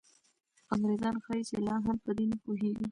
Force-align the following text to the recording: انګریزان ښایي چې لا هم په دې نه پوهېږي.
انګریزان 0.73 1.15
ښایي 1.23 1.43
چې 1.49 1.55
لا 1.67 1.75
هم 1.85 1.97
په 2.03 2.11
دې 2.17 2.25
نه 2.31 2.37
پوهېږي. 2.43 2.79